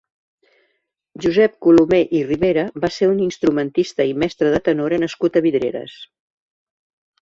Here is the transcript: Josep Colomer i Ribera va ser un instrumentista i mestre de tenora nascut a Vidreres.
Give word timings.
Josep 1.25 1.59
Colomer 1.65 2.01
i 2.21 2.23
Ribera 2.31 2.65
va 2.87 2.91
ser 2.97 3.11
un 3.13 3.23
instrumentista 3.29 4.11
i 4.15 4.19
mestre 4.25 4.53
de 4.59 4.67
tenora 4.73 5.03
nascut 5.09 5.39
a 5.43 5.49
Vidreres. 5.51 5.99